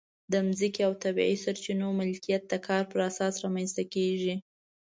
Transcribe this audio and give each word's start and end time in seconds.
د 0.31 0.33
ځمکې 0.59 0.81
او 0.87 0.93
طبیعي 1.03 1.35
سرچینو 1.43 1.87
مالکیت 1.99 2.43
د 2.47 2.53
کار 2.67 2.83
پر 2.91 2.99
اساس 3.09 3.33
رامنځته 3.43 3.83
کېږي. 3.93 4.35